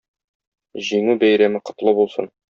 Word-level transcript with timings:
Җиңү 0.87 1.15
Бәйрәме 1.25 1.61
котлы 1.71 1.95
булсын! 2.01 2.33